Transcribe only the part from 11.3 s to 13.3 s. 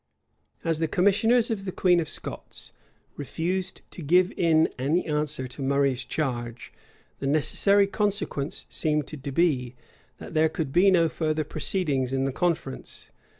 proceedings in the conference.